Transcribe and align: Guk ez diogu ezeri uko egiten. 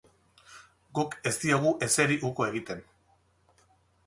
Guk 0.99 1.13
ez 1.31 1.33
diogu 1.43 1.75
ezeri 1.89 2.19
uko 2.31 2.47
egiten. 2.47 2.83